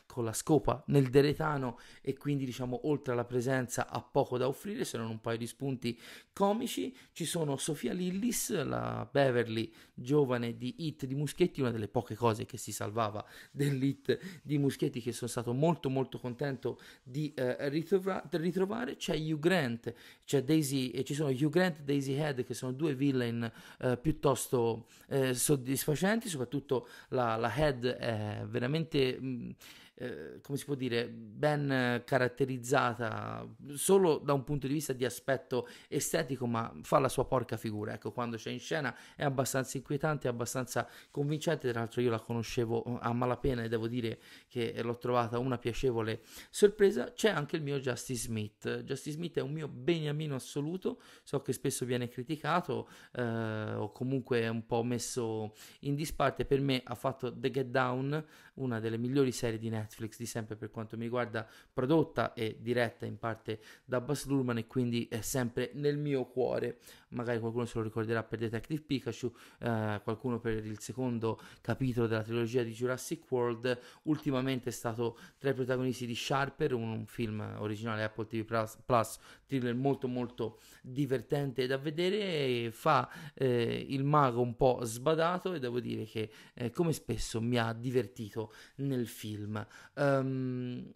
con 0.06 0.24
la 0.24 0.32
scopa 0.32 0.82
nel 0.86 1.08
deretano 1.08 1.78
e 2.00 2.16
quindi 2.16 2.44
diciamo 2.44 2.88
oltre 2.88 3.12
alla 3.12 3.24
presenza 3.24 3.88
ha 3.88 4.02
poco 4.02 4.38
da 4.38 4.48
offrire 4.48 4.84
se 4.84 4.98
non 4.98 5.08
un 5.08 5.20
paio 5.20 5.38
di 5.38 5.46
spunti 5.46 5.98
comici. 6.32 6.94
Ci 7.12 7.24
sono 7.24 7.56
Sofia 7.56 7.92
Lillis 7.92 8.62
la 8.62 9.08
Beverly 9.10 9.72
giovane 9.94 10.56
di 10.56 10.86
Hit 10.86 11.06
di 11.06 11.14
Muschetti 11.14 11.60
una 11.60 11.70
delle 11.70 11.88
poche 11.88 12.14
cose 12.14 12.46
che 12.46 12.56
si 12.56 12.72
salvava 12.72 13.24
dell'Hit 13.50 14.40
di 14.42 14.58
Muschetti 14.58 15.00
che 15.00 15.12
sono 15.12 15.30
stato 15.30 15.52
molto 15.52 15.90
molto 15.90 16.18
contento 16.18 16.80
di 17.02 17.32
eh, 17.34 17.68
ritrova- 17.68 18.26
ritrovare. 18.30 18.96
C'è 18.96 19.16
Hugh 19.16 19.38
Grant 19.38 19.94
c'è 20.24 20.44
Daisy 20.44 20.90
e 20.90 21.02
ci 21.04 21.14
sono 21.14 21.30
Hugh 21.30 21.50
Grant 21.50 21.80
e 21.80 21.82
Daisy 21.82 22.12
Head 22.14 22.44
che 22.44 22.54
sono 22.54 22.72
due 22.72 22.94
villain 22.94 23.50
eh, 23.80 23.96
piuttosto 23.96 24.86
eh, 25.08 25.34
soddisfacenti 25.34 26.28
soprattutto 26.28 26.88
la, 27.08 27.34
la 27.34 27.52
Head 27.52 27.84
è 27.86 28.44
veramente 28.46 29.20
mh, 29.20 29.54
eh, 30.00 30.40
come 30.40 30.56
si 30.56 30.64
può 30.64 30.74
dire, 30.74 31.08
ben 31.08 32.02
caratterizzata 32.06 33.46
solo 33.74 34.16
da 34.16 34.32
un 34.32 34.44
punto 34.44 34.66
di 34.66 34.72
vista 34.72 34.94
di 34.94 35.04
aspetto 35.04 35.68
estetico, 35.88 36.46
ma 36.46 36.72
fa 36.82 36.98
la 36.98 37.10
sua 37.10 37.26
porca 37.26 37.58
figura. 37.58 37.92
Ecco, 37.92 38.10
quando 38.10 38.38
c'è 38.38 38.48
in 38.48 38.60
scena 38.60 38.96
è 39.14 39.24
abbastanza 39.24 39.76
inquietante, 39.76 40.26
è 40.26 40.30
abbastanza 40.30 40.88
convincente. 41.10 41.68
Tra 41.70 41.80
l'altro, 41.80 42.00
io 42.00 42.08
la 42.08 42.20
conoscevo 42.20 42.98
a 42.98 43.12
malapena 43.12 43.62
e 43.62 43.68
devo 43.68 43.88
dire 43.88 44.20
che 44.48 44.82
l'ho 44.82 44.96
trovata 44.96 45.38
una 45.38 45.58
piacevole 45.58 46.22
sorpresa. 46.48 47.12
C'è 47.12 47.28
anche 47.28 47.56
il 47.56 47.62
mio 47.62 47.78
Justice 47.78 48.22
Smith. 48.22 48.82
Justice 48.82 49.16
Smith 49.16 49.36
è 49.36 49.42
un 49.42 49.52
mio 49.52 49.68
beniamino 49.68 50.34
assoluto. 50.34 51.02
So 51.22 51.42
che 51.42 51.52
spesso 51.52 51.84
viene 51.84 52.08
criticato 52.08 52.88
eh, 53.12 53.74
o 53.74 53.92
comunque 53.92 54.48
un 54.48 54.64
po' 54.64 54.82
messo 54.82 55.52
in 55.80 55.94
disparte. 55.94 56.46
Per 56.46 56.60
me 56.62 56.80
ha 56.82 56.94
fatto 56.94 57.38
The 57.38 57.50
Get 57.50 57.66
Down, 57.66 58.24
una 58.54 58.80
delle 58.80 58.96
migliori 58.96 59.30
serie 59.30 59.58
di 59.58 59.68
Netflix 59.68 59.89
Netflix 59.90 60.16
di 60.16 60.26
sempre 60.26 60.54
per 60.54 60.70
quanto 60.70 60.96
mi 60.96 61.02
riguarda, 61.02 61.46
prodotta 61.72 62.32
e 62.32 62.58
diretta 62.60 63.04
in 63.04 63.18
parte 63.18 63.60
da 63.84 64.00
Buzz 64.00 64.26
Lurman 64.26 64.58
e 64.58 64.66
quindi 64.66 65.08
è 65.10 65.20
sempre 65.20 65.72
nel 65.74 65.98
mio 65.98 66.26
cuore. 66.26 66.78
Magari 67.10 67.40
qualcuno 67.40 67.64
se 67.64 67.78
lo 67.78 67.84
ricorderà 67.84 68.22
per 68.22 68.38
Detective 68.38 68.82
Pikachu, 68.82 69.32
eh, 69.60 70.00
qualcuno 70.02 70.38
per 70.38 70.64
il 70.64 70.78
secondo 70.78 71.40
capitolo 71.60 72.06
della 72.06 72.22
trilogia 72.22 72.62
di 72.62 72.72
Jurassic 72.72 73.30
World. 73.30 73.78
Ultimamente 74.04 74.68
è 74.68 74.72
stato 74.72 75.18
tra 75.38 75.50
i 75.50 75.54
protagonisti 75.54 76.06
di 76.06 76.14
Sharper, 76.14 76.74
un, 76.74 77.04
film 77.06 77.40
originale 77.58 78.04
Apple 78.04 78.26
TV 78.26 78.44
Plus, 78.44 78.78
Plus, 78.84 79.18
thriller 79.46 79.74
molto 79.74 80.06
molto 80.06 80.60
divertente 80.82 81.66
da 81.66 81.78
vedere 81.78 82.18
e 82.18 82.70
fa 82.72 83.08
eh, 83.34 83.86
il 83.88 84.04
mago 84.04 84.40
un 84.40 84.56
po' 84.56 84.80
sbadato 84.84 85.52
e 85.52 85.58
devo 85.58 85.80
dire 85.80 86.04
che 86.04 86.30
eh, 86.54 86.70
come 86.70 86.92
spesso 86.92 87.40
mi 87.40 87.58
ha 87.58 87.72
divertito 87.72 88.52
nel 88.76 89.06
film. 89.06 89.66
Um, 89.94 90.92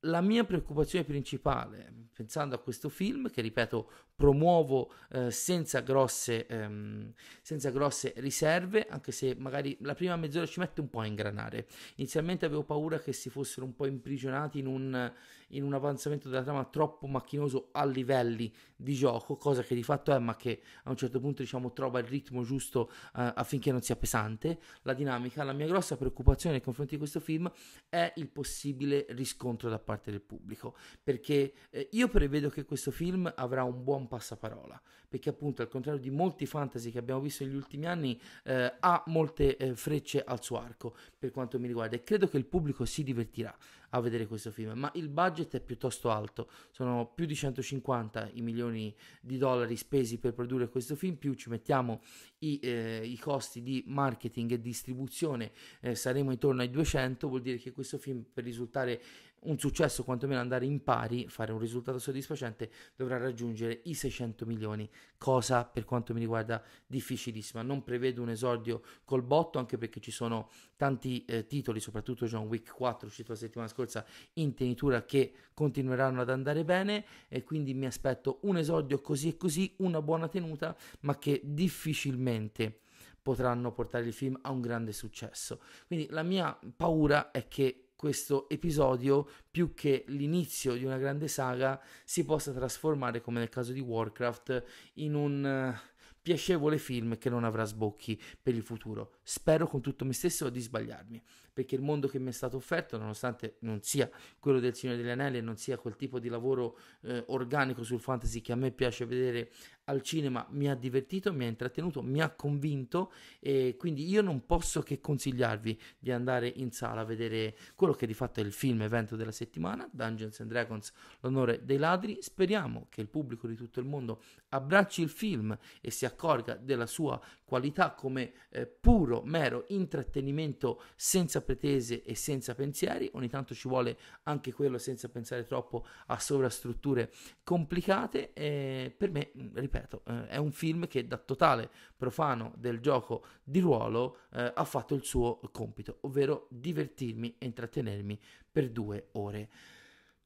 la 0.00 0.20
mia 0.20 0.44
preoccupazione 0.44 1.04
principale, 1.04 2.08
pensando 2.12 2.54
a 2.54 2.58
questo 2.58 2.88
film, 2.88 3.30
che 3.30 3.40
ripeto 3.40 3.90
promuovo 4.16 4.92
eh, 5.10 5.30
senza, 5.30 5.80
grosse, 5.80 6.46
ehm, 6.46 7.12
senza 7.42 7.70
grosse 7.70 8.14
riserve, 8.16 8.86
anche 8.88 9.12
se 9.12 9.36
magari 9.38 9.76
la 9.80 9.94
prima 9.94 10.16
mezz'ora 10.16 10.46
ci 10.46 10.58
mette 10.58 10.80
un 10.80 10.88
po' 10.88 11.00
a 11.00 11.06
ingranare. 11.06 11.66
Inizialmente 11.96 12.46
avevo 12.46 12.64
paura 12.64 12.98
che 12.98 13.12
si 13.12 13.28
fossero 13.28 13.66
un 13.66 13.74
po' 13.76 13.86
imprigionati 13.86 14.58
in 14.58 14.66
un, 14.66 15.12
in 15.48 15.62
un 15.62 15.74
avanzamento 15.74 16.28
della 16.28 16.42
trama 16.42 16.64
troppo 16.64 17.06
macchinoso 17.06 17.68
a 17.72 17.84
livelli 17.84 18.52
di 18.74 18.94
gioco, 18.94 19.36
cosa 19.36 19.62
che 19.62 19.74
di 19.74 19.82
fatto 19.82 20.12
è, 20.12 20.18
ma 20.18 20.34
che 20.34 20.62
a 20.84 20.90
un 20.90 20.96
certo 20.96 21.20
punto 21.20 21.42
diciamo 21.42 21.72
trova 21.72 21.98
il 21.98 22.06
ritmo 22.06 22.42
giusto 22.42 22.90
eh, 23.16 23.32
affinché 23.34 23.70
non 23.70 23.82
sia 23.82 23.96
pesante 23.96 24.58
la 24.82 24.94
dinamica. 24.94 25.44
La 25.44 25.52
mia 25.52 25.66
grossa 25.66 25.96
preoccupazione 25.96 26.56
nei 26.56 26.64
confronti 26.64 26.94
di 26.94 26.98
questo 26.98 27.20
film 27.20 27.50
è 27.90 28.12
il 28.16 28.28
possibile 28.28 29.04
riscontro 29.10 29.68
da 29.68 29.78
parte 29.78 30.10
del 30.10 30.22
pubblico, 30.22 30.74
perché 31.02 31.52
eh, 31.68 31.88
io 31.92 32.08
prevedo 32.08 32.48
che 32.48 32.64
questo 32.64 32.90
film 32.90 33.30
avrà 33.36 33.62
un 33.62 33.84
buon 33.84 34.05
passaparola, 34.06 34.80
perché 35.08 35.28
appunto 35.28 35.62
al 35.62 35.68
contrario 35.68 36.00
di 36.00 36.10
molti 36.10 36.46
fantasy 36.46 36.90
che 36.90 36.98
abbiamo 36.98 37.20
visto 37.20 37.44
negli 37.44 37.54
ultimi 37.54 37.86
anni 37.86 38.20
eh, 38.44 38.74
ha 38.78 39.02
molte 39.06 39.56
eh, 39.56 39.74
frecce 39.74 40.22
al 40.22 40.42
suo 40.42 40.58
arco 40.58 40.96
per 41.18 41.30
quanto 41.30 41.58
mi 41.58 41.66
riguarda 41.66 41.96
e 41.96 42.02
credo 42.02 42.28
che 42.28 42.36
il 42.36 42.46
pubblico 42.46 42.84
si 42.84 43.02
divertirà 43.02 43.56
a 43.90 44.00
vedere 44.00 44.26
questo 44.26 44.50
film, 44.50 44.72
ma 44.72 44.90
il 44.94 45.08
budget 45.08 45.56
è 45.56 45.60
piuttosto 45.60 46.10
alto, 46.10 46.50
sono 46.70 47.10
più 47.14 47.24
di 47.24 47.34
150 47.34 48.30
i 48.34 48.42
milioni 48.42 48.94
di 49.20 49.38
dollari 49.38 49.76
spesi 49.76 50.18
per 50.18 50.34
produrre 50.34 50.68
questo 50.68 50.96
film, 50.96 51.14
più 51.16 51.34
ci 51.34 51.48
mettiamo 51.48 52.02
i, 52.38 52.58
eh, 52.62 53.02
i 53.04 53.18
costi 53.18 53.62
di 53.62 53.84
marketing 53.86 54.52
e 54.52 54.60
distribuzione, 54.60 55.52
eh, 55.80 55.94
saremo 55.94 56.32
intorno 56.32 56.62
ai 56.62 56.70
200, 56.70 57.28
vuol 57.28 57.42
dire 57.42 57.58
che 57.58 57.72
questo 57.72 57.98
film 57.98 58.24
per 58.32 58.44
risultare 58.44 59.00
un 59.46 59.58
successo, 59.58 60.04
quantomeno 60.04 60.40
andare 60.40 60.64
in 60.66 60.82
pari, 60.82 61.28
fare 61.28 61.52
un 61.52 61.58
risultato 61.58 61.98
soddisfacente, 61.98 62.70
dovrà 62.94 63.16
raggiungere 63.16 63.80
i 63.84 63.94
600 63.94 64.46
milioni, 64.46 64.88
cosa 65.18 65.64
per 65.64 65.84
quanto 65.84 66.12
mi 66.14 66.20
riguarda 66.20 66.62
difficilissima. 66.86 67.62
Non 67.62 67.82
prevedo 67.82 68.22
un 68.22 68.30
esordio 68.30 68.82
col 69.04 69.22
botto, 69.22 69.58
anche 69.58 69.78
perché 69.78 70.00
ci 70.00 70.10
sono 70.10 70.50
tanti 70.76 71.24
eh, 71.24 71.46
titoli, 71.46 71.80
soprattutto 71.80 72.26
John 72.26 72.46
Wick 72.46 72.72
4, 72.74 73.06
uscito 73.08 73.32
la 73.32 73.38
settimana 73.38 73.68
scorsa, 73.68 74.04
in 74.34 74.54
tenitura 74.54 75.04
che 75.04 75.32
continueranno 75.54 76.20
ad 76.20 76.30
andare 76.30 76.64
bene 76.64 77.04
e 77.28 77.42
quindi 77.42 77.74
mi 77.74 77.86
aspetto 77.86 78.40
un 78.42 78.56
esordio 78.56 79.00
così 79.00 79.28
e 79.28 79.36
così, 79.36 79.74
una 79.78 80.02
buona 80.02 80.28
tenuta, 80.28 80.76
ma 81.00 81.18
che 81.18 81.40
difficilmente 81.44 82.80
potranno 83.26 83.72
portare 83.72 84.06
il 84.06 84.12
film 84.12 84.38
a 84.42 84.50
un 84.50 84.60
grande 84.60 84.92
successo. 84.92 85.60
Quindi 85.88 86.06
la 86.10 86.22
mia 86.22 86.56
paura 86.76 87.32
è 87.32 87.48
che 87.48 87.85
questo 87.96 88.48
episodio, 88.48 89.26
più 89.50 89.74
che 89.74 90.04
l'inizio 90.08 90.74
di 90.74 90.84
una 90.84 90.98
grande 90.98 91.28
saga, 91.28 91.80
si 92.04 92.24
possa 92.24 92.52
trasformare, 92.52 93.20
come 93.20 93.38
nel 93.38 93.48
caso 93.48 93.72
di 93.72 93.80
Warcraft, 93.80 94.64
in 94.94 95.14
un 95.14 95.74
uh, 95.74 95.95
piacevole 96.26 96.76
film 96.78 97.18
che 97.18 97.30
non 97.30 97.44
avrà 97.44 97.62
sbocchi 97.62 98.20
per 98.42 98.52
il 98.52 98.64
futuro. 98.64 99.18
Spero 99.22 99.68
con 99.68 99.80
tutto 99.80 100.04
me 100.04 100.12
stesso 100.12 100.50
di 100.50 100.58
sbagliarmi, 100.58 101.22
perché 101.52 101.76
il 101.76 101.82
mondo 101.82 102.08
che 102.08 102.18
mi 102.18 102.30
è 102.30 102.32
stato 102.32 102.56
offerto, 102.56 102.98
nonostante 102.98 103.58
non 103.60 103.80
sia 103.80 104.10
quello 104.40 104.58
del 104.58 104.74
Signore 104.74 104.98
degli 104.98 105.08
Anelli 105.08 105.38
e 105.38 105.40
non 105.40 105.56
sia 105.56 105.78
quel 105.78 105.94
tipo 105.94 106.18
di 106.18 106.28
lavoro 106.28 106.78
eh, 107.02 107.22
organico 107.28 107.84
sul 107.84 108.00
fantasy 108.00 108.40
che 108.40 108.50
a 108.50 108.56
me 108.56 108.72
piace 108.72 109.06
vedere 109.06 109.52
al 109.84 110.02
cinema 110.02 110.44
mi 110.50 110.68
ha 110.68 110.74
divertito, 110.74 111.32
mi 111.32 111.44
ha 111.44 111.48
intrattenuto, 111.48 112.02
mi 112.02 112.20
ha 112.20 112.30
convinto 112.30 113.12
e 113.38 113.76
quindi 113.78 114.08
io 114.08 114.20
non 114.20 114.44
posso 114.44 114.82
che 114.82 115.00
consigliarvi 115.00 115.80
di 115.96 116.10
andare 116.10 116.52
in 116.56 116.72
sala 116.72 117.02
a 117.02 117.04
vedere 117.04 117.56
quello 117.76 117.92
che 117.92 118.06
di 118.06 118.14
fatto 118.14 118.40
è 118.40 118.42
il 118.42 118.52
film 118.52 118.82
evento 118.82 119.14
della 119.14 119.30
settimana, 119.30 119.88
Dungeons 119.92 120.40
and 120.40 120.50
Dragons, 120.50 120.92
l'onore 121.20 121.64
dei 121.64 121.78
ladri. 121.78 122.18
Speriamo 122.20 122.88
che 122.90 123.00
il 123.00 123.08
pubblico 123.08 123.46
di 123.46 123.54
tutto 123.54 123.78
il 123.78 123.86
mondo 123.86 124.22
abbracci 124.48 125.02
il 125.02 125.08
film 125.08 125.56
e 125.80 125.90
si 125.92 126.04
accorga 126.04 126.15
della 126.60 126.86
sua 126.86 127.20
qualità 127.44 127.92
come 127.92 128.32
eh, 128.50 128.66
puro, 128.66 129.22
mero 129.24 129.64
intrattenimento 129.68 130.82
senza 130.96 131.42
pretese 131.42 132.02
e 132.02 132.14
senza 132.14 132.54
pensieri. 132.54 133.08
Ogni 133.14 133.28
tanto 133.28 133.54
ci 133.54 133.68
vuole 133.68 133.96
anche 134.24 134.52
quello 134.52 134.78
senza 134.78 135.08
pensare 135.08 135.44
troppo 135.44 135.86
a 136.06 136.18
sovrastrutture 136.18 137.12
complicate 137.44 138.32
e 138.32 138.92
per 138.96 139.10
me, 139.12 139.30
ripeto, 139.54 139.76
ripeto, 139.76 140.02
eh, 140.06 140.28
è 140.28 140.36
un 140.36 140.52
film 140.52 140.86
che 140.86 141.06
da 141.06 141.18
totale 141.18 141.70
profano 141.96 142.52
del 142.56 142.80
gioco 142.80 143.24
di 143.42 143.60
ruolo 143.60 144.18
eh, 144.32 144.52
ha 144.54 144.64
fatto 144.64 144.94
il 144.94 145.04
suo 145.04 145.40
compito, 145.52 145.98
ovvero 146.02 146.46
divertirmi 146.50 147.36
e 147.38 147.46
intrattenermi 147.46 148.18
per 148.50 148.70
due 148.70 149.08
ore. 149.12 149.48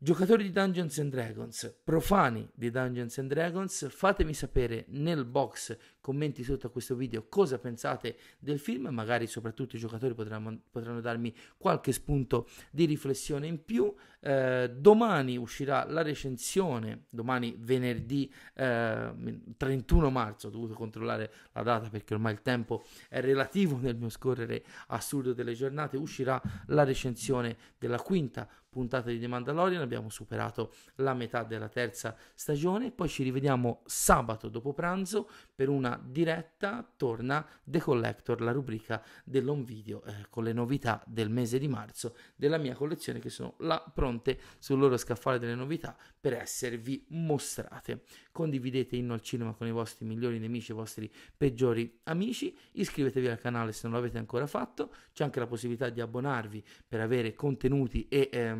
Giocatori 0.03 0.45
di 0.45 0.51
Dungeons 0.51 0.99
and 0.99 1.11
Dragons, 1.11 1.77
profani 1.85 2.49
di 2.55 2.71
Dungeons 2.71 3.19
and 3.19 3.29
Dragons, 3.29 3.87
fatemi 3.91 4.33
sapere 4.33 4.87
nel 4.89 5.27
box 5.27 5.77
commenti 6.01 6.43
sotto 6.43 6.69
a 6.69 6.71
questo 6.71 6.95
video 6.95 7.27
cosa 7.29 7.59
pensate 7.59 8.17
del 8.39 8.59
film, 8.59 8.89
magari 8.89 9.27
soprattutto 9.27 9.77
i 9.77 9.79
giocatori 9.79 10.15
potranno, 10.15 10.59
potranno 10.71 11.03
darmi 11.03 11.35
qualche 11.59 11.93
spunto 11.93 12.49
di 12.71 12.87
riflessione 12.87 13.47
in 13.47 13.63
più. 13.63 13.95
Eh, 14.23 14.75
domani 14.75 15.37
uscirà 15.37 15.85
la 15.85 16.01
recensione, 16.01 17.05
domani 17.11 17.55
venerdì 17.59 18.33
eh, 18.55 19.13
31 19.55 20.11
marzo, 20.11 20.47
ho 20.47 20.51
dovuto 20.51 20.73
controllare 20.73 21.31
la 21.53 21.63
data 21.63 21.91
perché 21.91 22.15
ormai 22.15 22.33
il 22.33 22.41
tempo 22.41 22.85
è 23.11 23.21
relativo 23.21 23.77
nel 23.77 23.97
mio 23.97 24.09
scorrere 24.09 24.65
assurdo 24.89 25.35
delle 25.35 25.53
giornate, 25.53 25.99
uscirà 25.99 26.41
la 26.69 26.85
recensione 26.85 27.57
della 27.79 28.01
quinta 28.01 28.49
puntata 28.71 29.11
di 29.11 29.19
The 29.19 29.27
Mandalorian, 29.27 29.83
abbiamo 29.83 30.09
superato 30.09 30.73
la 30.97 31.13
metà 31.13 31.43
della 31.43 31.69
terza 31.69 32.17
stagione, 32.35 32.93
poi 32.93 33.09
ci 33.09 33.25
rivediamo 33.25 33.83
sabato 33.85 34.49
dopo 34.49 34.73
pranzo 34.73 35.29
per 35.55 35.69
una 35.69 36.01
diretta, 36.03 36.89
torna 36.97 37.45
The 37.65 37.81
Collector, 37.81 38.41
la 38.41 38.53
rubrica 38.53 39.05
dell'on 39.25 39.65
video 39.65 40.03
eh, 40.05 40.27
con 40.31 40.45
le 40.45 40.53
novità 40.53 41.03
del 41.07 41.31
mese 41.31 41.59
di 41.59 41.67
marzo 41.69 42.17
della 42.37 42.59
mia 42.59 42.75
collezione 42.75 43.19
che 43.19 43.29
sono 43.29 43.55
là 43.59 43.85
pronte 43.93 44.39
sul 44.59 44.79
loro 44.79 44.97
scaffale 44.97 45.39
delle 45.39 45.57
novità 45.57 45.97
per 46.21 46.35
esservi 46.35 47.05
mostrate. 47.09 48.03
Condividete 48.31 48.95
Inno 48.95 49.15
al 49.15 49.21
Cinema 49.21 49.53
con 49.55 49.67
i 49.67 49.73
vostri 49.73 50.07
migliori 50.07 50.39
nemici, 50.39 50.71
i 50.71 50.75
vostri 50.75 51.11
peggiori 51.37 52.01
amici, 52.05 52.57
iscrivetevi 52.73 53.27
al 53.27 53.39
canale 53.39 53.73
se 53.73 53.89
non 53.89 53.97
l'avete 53.97 54.19
ancora 54.19 54.47
fatto, 54.47 54.95
c'è 55.13 55.25
anche 55.25 55.41
la 55.41 55.47
possibilità 55.47 55.89
di 55.89 56.01
abbonarvi 56.01 56.63
per 56.87 57.01
avere 57.01 57.35
contenuti 57.35 58.07
e 58.09 58.29
ehm, 58.31 58.60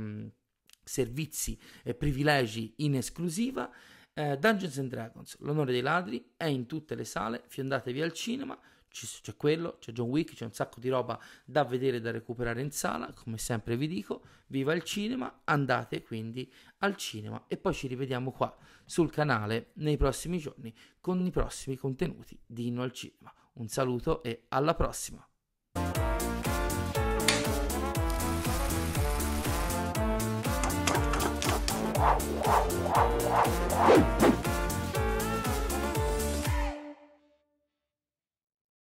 servizi 0.83 1.59
e 1.83 1.95
privilegi 1.95 2.75
in 2.79 2.97
esclusiva. 2.97 3.71
Eh, 4.13 4.37
Dungeons 4.39 4.79
and 4.79 4.91
Dragons, 4.91 5.39
l'onore 5.41 5.73
dei 5.73 5.83
ladri, 5.83 6.33
è 6.37 6.47
in 6.47 6.67
tutte 6.67 6.95
le 6.95 7.05
sale, 7.05 7.45
fiondatevi 7.47 8.03
al 8.03 8.13
cinema, 8.13 8.59
c'è 8.91 9.37
quello, 9.37 9.79
c'è 9.79 9.93
John 9.93 10.09
Wick, 10.09 10.35
c'è 10.35 10.45
un 10.45 10.53
sacco 10.53 10.81
di 10.81 10.89
roba 10.89 11.19
da 11.45 11.65
vedere 11.65 11.99
e 11.99 12.01
da 12.01 12.11
recuperare 12.11 12.61
in 12.61 12.73
sala, 12.73 13.13
come 13.13 13.39
sempre 13.39 13.77
vi 13.77 13.87
dico, 13.87 14.23
viva 14.49 14.75
il 14.75 14.83
cinema, 14.83 15.43
andate 15.45 16.03
quindi 16.03 16.53
al 16.79 16.97
cinema 16.97 17.45
e 17.47 17.57
poi 17.57 17.73
ci 17.73 17.87
rivediamo 17.87 18.33
qua 18.33 18.55
sul 18.85 19.11
canale 19.11 19.71
nei 19.75 19.97
prossimi 19.97 20.39
giorni 20.39 20.75
con 21.01 21.25
i 21.25 21.31
prossimi 21.31 21.77
contenuti 21.77 22.39
di 22.45 22.67
Inno 22.67 22.83
al 22.83 22.93
Cinema. 22.93 23.33
Un 23.55 23.69
saluto 23.69 24.23
e 24.23 24.47
alla 24.49 24.75
prossima! 24.75 25.30
Thank 32.01 32.23
you. 34.45 34.50